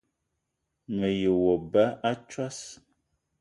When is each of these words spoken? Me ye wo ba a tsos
Me 0.97 1.07
ye 1.21 1.29
wo 1.43 1.53
ba 1.71 1.85
a 2.09 2.11
tsos 2.27 2.59